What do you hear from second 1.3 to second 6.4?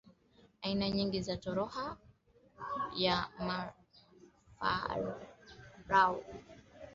ni tohara ya Mafarao